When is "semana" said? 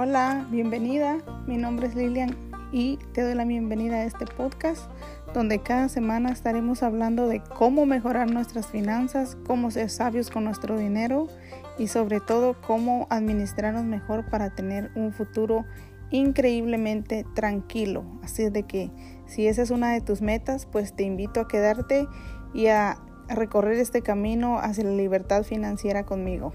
5.88-6.30